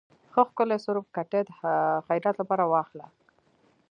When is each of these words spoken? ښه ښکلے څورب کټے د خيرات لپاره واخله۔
ښه 0.33 0.41
ښکلے 0.47 0.77
څورب 0.83 1.05
کټے 1.15 1.39
د 1.45 1.49
خيرات 2.05 2.35
لپاره 2.41 2.63
واخله۔ 2.71 3.05